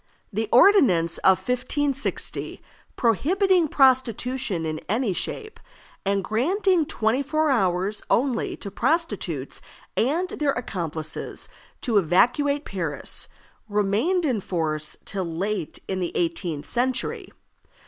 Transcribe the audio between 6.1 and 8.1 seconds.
granting twenty four hours